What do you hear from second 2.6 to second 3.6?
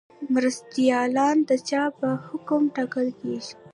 ټاکل کیږي؟